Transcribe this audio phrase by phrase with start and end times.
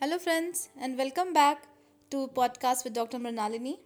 [0.00, 1.64] Hello, friends, and welcome back
[2.08, 3.18] to podcast with Dr.
[3.18, 3.78] Mrinalini.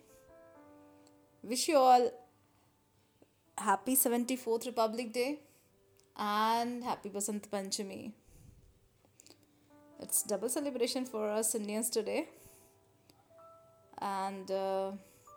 [1.42, 2.10] Wish you all
[3.56, 5.40] happy 74th Republic Day
[6.14, 8.12] and happy Basant Panchami.
[10.00, 12.28] It's double celebration for us Indians today,
[13.96, 14.90] and uh,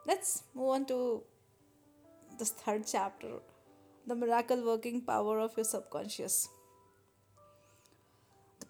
[0.05, 1.23] let's move on to
[2.37, 3.39] this third chapter
[4.05, 6.49] the miracle working power of your subconscious.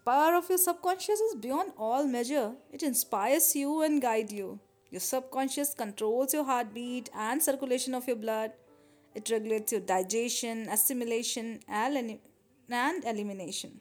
[0.06, 2.52] Power of your subconscious is beyond all measure.
[2.72, 4.60] It inspires you and guides you.
[4.90, 8.52] Your subconscious controls your heartbeat and circulation of your blood.
[9.16, 12.20] It regulates your digestion, assimilation, and
[12.70, 13.80] and elimination.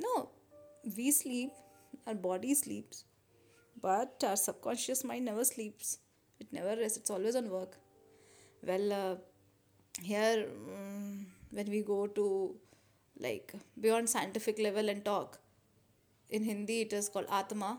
[0.00, 0.30] No,
[0.96, 1.52] we sleep,
[2.08, 3.04] our body sleeps,
[3.80, 5.98] but our subconscious mind never sleeps.
[6.40, 7.78] It never rests, it's always on work.
[8.66, 9.14] Well, uh,
[10.02, 12.56] here, um, when we go to
[13.18, 15.38] like beyond scientific level and talk,
[16.30, 17.78] in Hindi it is called Atma,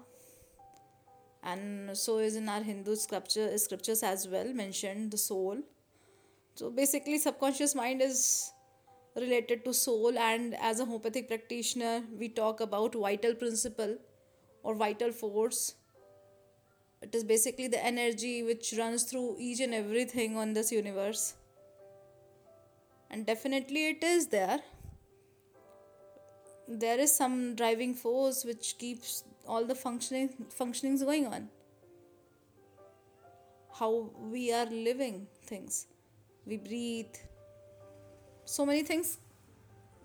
[1.44, 5.58] and so is in our Hindu scripture scriptures as well mentioned the soul.
[6.56, 8.52] So basically, subconscious mind is
[9.16, 13.98] related to soul, and as a homeopathic practitioner, we talk about vital principle
[14.64, 15.76] or vital force.
[17.02, 21.36] It is basically the energy which runs through each and everything on this universe.
[23.12, 24.60] And definitely, it is there.
[26.68, 30.30] There is some driving force which keeps all the functioning
[30.60, 31.50] functionings going on.
[33.80, 35.88] How we are living things.
[36.46, 37.16] We breathe.
[38.46, 39.20] So many things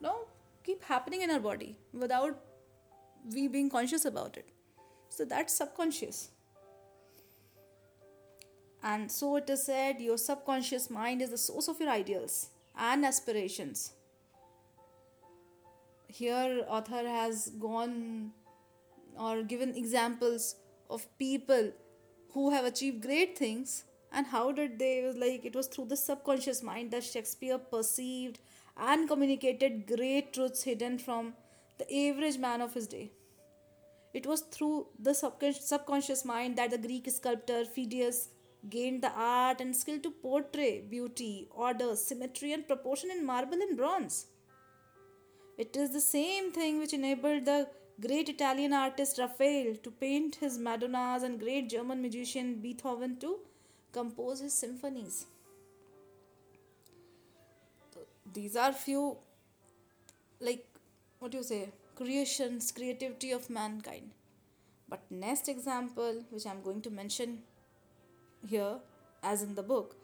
[0.02, 0.26] no
[0.64, 2.38] keep happening in our body without
[3.32, 4.48] we being conscious about it.
[5.08, 6.30] So that's subconscious.
[8.82, 13.04] And so it is said your subconscious mind is the source of your ideals and
[13.04, 13.92] aspirations
[16.12, 18.32] here author has gone
[19.18, 20.56] or given examples
[20.90, 21.72] of people
[22.32, 26.62] who have achieved great things and how did they like it was through the subconscious
[26.62, 28.38] mind that shakespeare perceived
[28.76, 31.34] and communicated great truths hidden from
[31.78, 33.10] the average man of his day.
[34.14, 38.28] It was through the subconscious mind that the greek sculptor phidias
[38.68, 43.76] gained the art and skill to portray beauty order symmetry and proportion in marble and
[43.76, 44.26] bronze
[45.58, 47.68] it is the same thing which enabled the
[48.00, 53.38] great Italian artist Raphael to paint his Madonnas and great German musician Beethoven to
[53.92, 55.26] compose his symphonies.
[58.32, 59.18] These are few,
[60.40, 60.66] like,
[61.18, 64.10] what do you say, creations, creativity of mankind.
[64.88, 67.42] But next example, which I'm going to mention
[68.46, 68.76] here,
[69.22, 69.96] as in the book,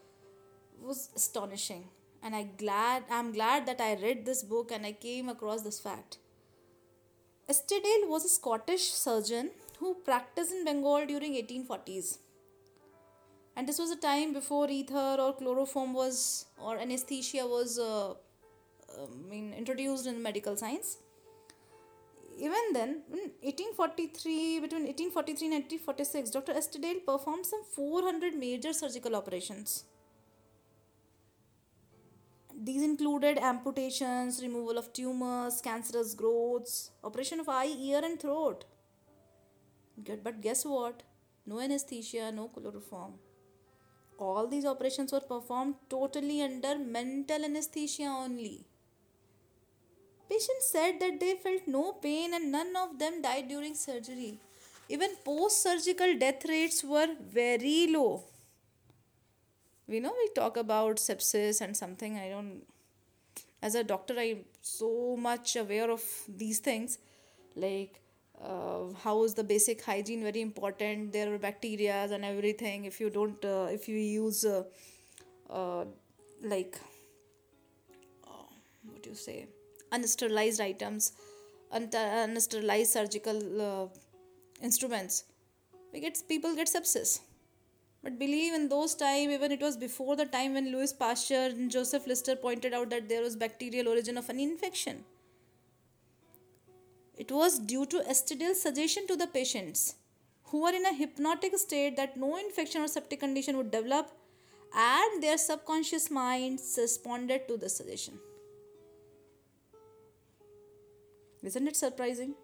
[0.81, 1.85] was astonishing.
[2.23, 5.79] And I glad I'm glad that I read this book and I came across this
[5.81, 6.19] fact
[7.49, 12.19] Estedale was a Scottish surgeon who practiced in Bengal during 1840s.
[13.57, 19.07] And this was a time before ether or chloroform was or anesthesia was uh, I
[19.31, 20.99] mean introduced in medical science.
[22.37, 26.53] Even then, in 1843, between 1843 and 1846, Dr.
[26.53, 29.85] Estedale performed some 400 major surgical operations
[32.61, 38.65] these included amputations, removal of tumors, cancerous growths, operation of eye, ear, and throat.
[40.25, 41.03] But guess what?
[41.47, 43.15] No anesthesia, no chloroform.
[44.19, 48.67] All these operations were performed totally under mental anesthesia only.
[50.29, 54.39] Patients said that they felt no pain and none of them died during surgery.
[54.89, 58.25] Even post surgical death rates were very low
[59.89, 62.19] we know we talk about sepsis and something.
[62.19, 62.63] I don't
[63.61, 66.99] as a doctor i'm so much aware of these things.
[67.57, 68.01] Like
[68.41, 71.13] uh, how is the basic hygiene very important?
[71.13, 72.85] There are bacteria and everything.
[72.85, 74.65] If you don't uh, if you use uh,
[75.51, 75.85] uh
[76.43, 76.79] like
[78.25, 78.51] uh,
[78.85, 79.47] what do you say?
[79.93, 81.13] Unsterilized items
[81.73, 83.87] unsterilized surgical uh,
[84.63, 85.25] instruments.
[85.93, 87.21] We get people get sepsis
[88.03, 91.71] but believe in those time, even it was before the time when Louis Pasteur and
[91.71, 95.05] Joseph Lister pointed out that there was bacterial origin of an infection.
[97.17, 99.97] It was due to Estedale's suggestion to the patients
[100.45, 104.13] who were in a hypnotic state that no infection or septic condition would develop
[104.75, 108.19] and their subconscious minds responded to the suggestion.
[111.43, 112.35] Isn't it surprising?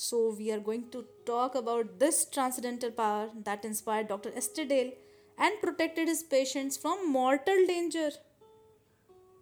[0.00, 4.30] So, we are going to talk about this transcendental power that inspired Dr.
[4.30, 4.92] Estedale
[5.36, 8.10] and protected his patients from mortal danger.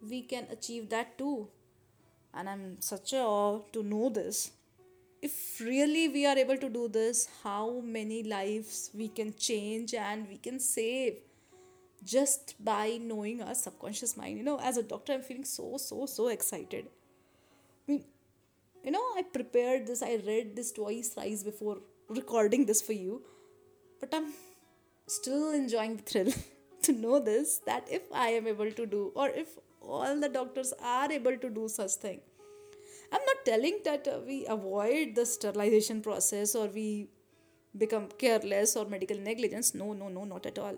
[0.09, 1.49] We can achieve that too
[2.33, 4.49] and I'm such a awe to know this.
[5.21, 10.27] If really we are able to do this, how many lives we can change and
[10.27, 11.17] we can save
[12.03, 14.39] just by knowing our subconscious mind.
[14.39, 16.87] You know, as a doctor, I'm feeling so, so, so excited.
[17.87, 18.05] I mean,
[18.83, 21.77] you know, I prepared this, I read this twice, thrice before
[22.09, 23.21] recording this for you,
[23.99, 24.33] but I'm
[25.07, 26.33] still enjoying the thrill
[26.83, 30.73] to know this that if I am able to do, or if all the doctors
[30.81, 32.21] are able to do such thing,
[33.11, 37.07] I'm not telling that uh, we avoid the sterilization process or we
[37.77, 39.73] become careless or medical negligence.
[39.73, 40.77] No, no, no, not at all.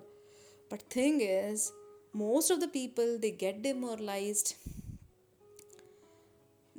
[0.70, 1.72] But thing is,
[2.14, 4.56] most of the people they get demoralized,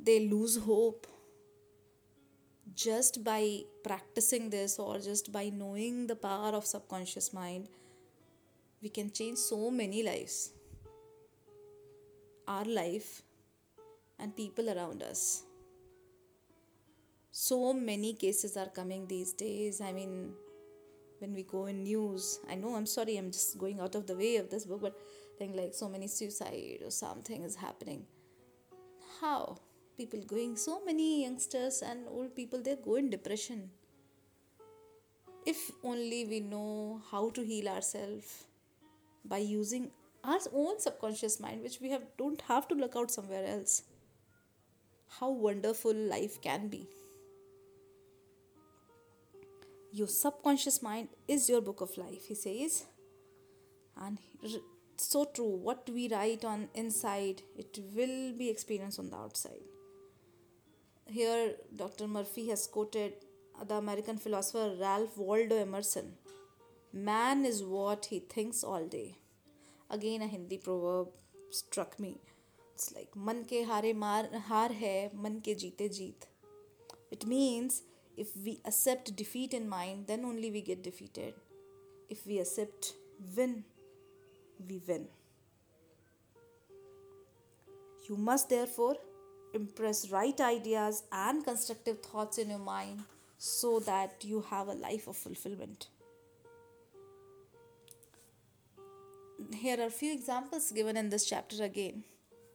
[0.01, 1.07] they lose hope
[2.73, 7.67] just by practicing this or just by knowing the power of subconscious mind
[8.81, 10.53] we can change so many lives
[12.47, 13.21] our life
[14.19, 15.43] and people around us.
[17.31, 19.81] So many cases are coming these days.
[19.81, 20.33] I mean
[21.19, 24.15] when we go in news i know i'm sorry i'm just going out of the
[24.15, 24.95] way of this book but
[25.37, 28.05] think like so many suicide or something is happening.
[29.19, 29.57] How
[29.97, 33.69] people going so many youngsters and old people they go in depression.
[35.45, 38.45] If only we know how to heal ourselves
[39.25, 39.91] by using
[40.23, 43.83] our own subconscious mind which we have don't have to look out somewhere else.
[45.19, 46.87] How wonderful life can be.
[49.91, 52.85] Your subconscious mind is your book of life he says.
[53.97, 54.19] And
[54.95, 55.55] so true.
[55.69, 59.61] What we write on inside it will be experienced on the outside
[61.07, 62.07] here, Dr.
[62.07, 63.13] Murphy has quoted
[63.67, 66.13] the American philosopher Ralph Waldo Emerson
[66.93, 69.17] Man is what he thinks all day.
[69.89, 71.09] Again, a Hindi proverb
[71.49, 72.19] struck me.
[72.73, 76.27] It's like Man ke hare maar har hai, man ke jeete jeet.
[77.11, 77.83] It means
[78.17, 81.33] if we accept defeat in mind, then only we get defeated.
[82.09, 82.93] If we accept
[83.37, 83.63] win,
[84.67, 85.07] we win.
[88.09, 88.95] You must therefore
[89.53, 93.03] impress right ideas and constructive thoughts in your mind
[93.37, 95.87] so that you have a life of fulfillment.
[99.55, 102.03] Here are a few examples given in this chapter again.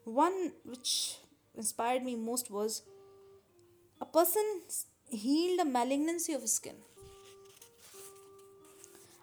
[0.05, 1.17] One which
[1.57, 2.83] inspired me most was
[4.01, 4.61] a person
[5.09, 6.77] healed a malignancy of skin.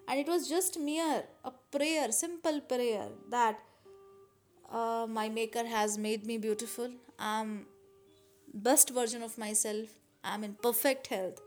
[0.07, 3.57] And it was just mere a prayer, simple prayer that
[4.71, 6.91] uh, my maker has made me beautiful
[7.31, 7.65] i'm
[8.53, 9.89] best version of myself.
[10.23, 11.41] I'm in perfect health.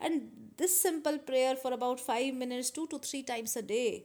[0.00, 4.04] And this simple prayer for about 5 minutes 2 to 3 times a day.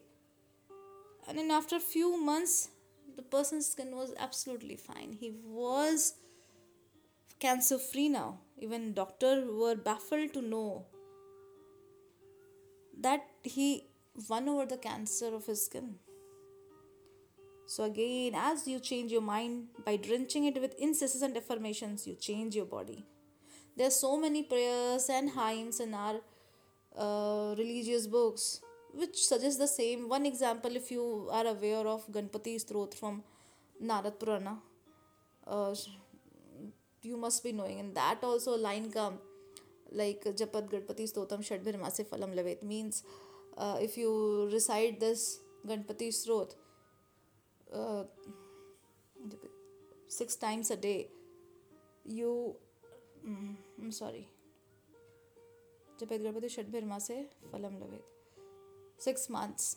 [1.27, 2.69] And then after a few months
[3.15, 5.17] the person's skin was absolutely fine.
[5.19, 6.13] He was
[7.39, 8.39] cancer free now.
[8.57, 10.85] Even doctors were baffled to know
[12.99, 13.87] that he
[14.29, 15.95] won over the cancer of his skin
[17.71, 22.53] so, again, as you change your mind by drenching it with incessant affirmations, you change
[22.53, 23.05] your body.
[23.77, 26.17] There are so many prayers and hymns in our
[26.97, 28.59] uh, religious books
[28.93, 30.09] which suggest the same.
[30.09, 33.23] One example, if you are aware of Ganpati Stroth from
[33.81, 34.57] Narad Purana,
[35.47, 35.73] uh,
[37.01, 37.79] you must be knowing.
[37.79, 39.19] And that also line come
[39.93, 43.03] like Japat Ganpati Stotam Shadbhirmase Phalam Lavet means
[43.57, 46.55] uh, if you recite this Ganpati Stroth,
[47.72, 48.04] uh,
[50.08, 51.08] six times a day
[52.04, 52.54] you
[53.26, 54.26] mm, i'm sorry
[56.00, 57.14] जपेत Ganpati षडभिर्मा से
[57.52, 58.14] फलम लवेत
[59.04, 59.76] six months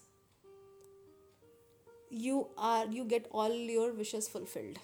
[2.25, 4.79] you are you get all your wishes fulfilled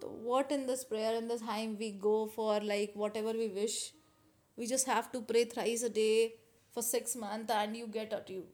[0.00, 3.78] so what in this prayer in this time we go for like whatever we wish
[4.56, 6.34] we just have to pray thrice a day
[6.72, 8.44] for six months and you get at you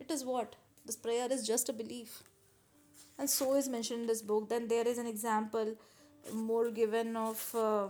[0.00, 2.23] it is what This prayer is just a belief.
[3.17, 4.49] And so is mentioned in this book.
[4.49, 5.75] Then there is an example
[6.33, 7.87] more given of uh,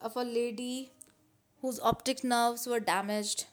[0.00, 0.90] of a lady
[1.60, 3.46] whose optic nerves were damaged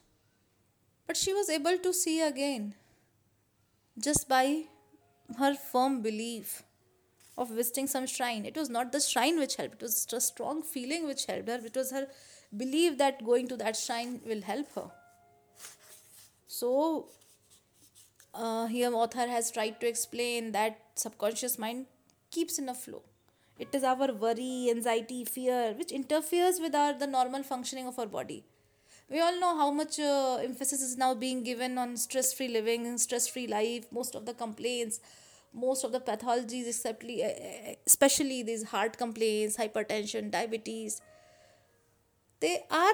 [1.08, 2.76] but she was able to see again
[3.98, 4.64] just by
[5.40, 6.64] her firm belief
[7.38, 8.46] of visiting some shrine.
[8.46, 11.48] It was not the shrine which helped, it was just a strong feeling which helped
[11.48, 11.60] her.
[11.64, 12.08] It was her
[12.56, 14.92] belief that going to that shrine will help her.
[16.48, 17.10] So,
[18.38, 21.88] uh, here author has tried to explain that subconscious mind
[22.32, 23.04] keeps in a flow.
[23.60, 28.06] It is our worry anxiety fear which interferes with our the normal functioning of our
[28.06, 28.44] body.
[29.10, 32.86] We all know how much uh, emphasis is now being given on stress free living
[32.86, 35.00] and stress free life most of the complaints
[35.54, 37.22] most of the pathologies, especially,
[37.86, 41.02] especially these heart complaints, hypertension, diabetes,
[42.40, 42.94] they are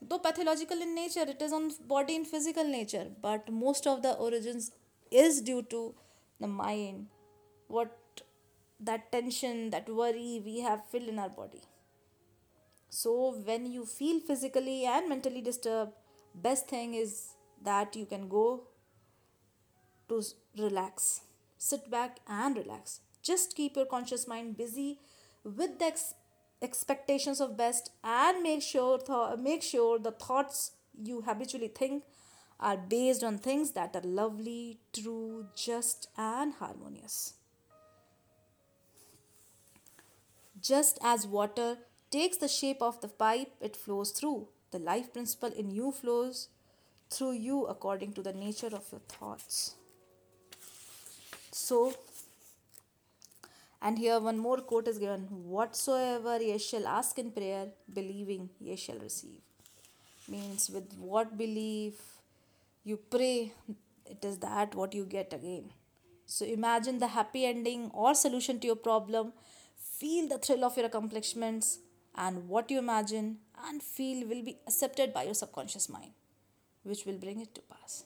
[0.00, 4.12] though pathological in nature it is on body in physical nature but most of the
[4.14, 4.70] origins
[5.10, 5.94] is due to
[6.40, 7.06] the mind.
[7.68, 7.96] What
[8.80, 11.62] that tension that worry we have filled in our body.
[12.90, 15.92] So when you feel physically and mentally disturbed
[16.34, 18.64] best thing is that you can go
[20.08, 20.22] to
[20.58, 21.22] relax.
[21.58, 23.00] Sit back and relax.
[23.22, 25.00] Just keep your conscious mind busy
[25.42, 25.86] with the
[26.62, 30.72] expectations of best and make sure th- make sure the thoughts
[31.02, 32.04] you habitually think
[32.58, 37.34] are based on things that are lovely, true, just and harmonious.
[40.60, 41.76] Just as water
[42.10, 46.48] takes the shape of the pipe it flows through, the life principle in you flows
[47.10, 49.74] through you according to the nature of your thoughts.
[51.52, 51.92] So,
[53.82, 55.22] and here one more quote is given
[55.56, 59.40] Whatsoever ye shall ask in prayer, believing ye shall receive.
[60.28, 61.94] Means with what belief
[62.84, 63.52] you pray,
[64.06, 65.70] it is that what you get again.
[66.26, 69.32] So imagine the happy ending or solution to your problem.
[69.76, 71.78] Feel the thrill of your accomplishments
[72.16, 76.12] and what you imagine and feel will be accepted by your subconscious mind,
[76.82, 78.04] which will bring it to pass.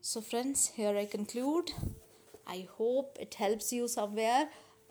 [0.00, 1.72] So, friends, here I conclude.
[2.46, 4.48] I hope it helps you somewhere,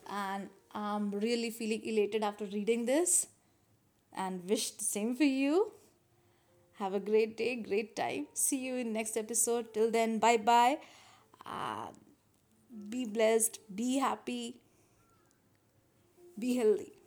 [0.09, 3.27] and I'm really feeling elated after reading this
[4.15, 5.71] and wish the same for you.
[6.79, 8.27] Have a great day, great time.
[8.33, 9.73] See you in next episode.
[9.73, 10.77] Till then, bye bye.
[11.45, 11.87] Uh,
[12.89, 14.61] be blessed, be happy,
[16.37, 16.98] be healthy.